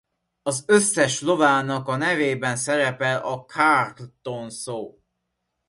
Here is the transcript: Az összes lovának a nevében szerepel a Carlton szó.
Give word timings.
Az 0.41 0.63
összes 0.67 1.21
lovának 1.21 1.87
a 1.87 1.95
nevében 1.95 2.55
szerepel 2.55 3.21
a 3.23 3.39
Carlton 3.45 4.49
szó. 4.49 5.01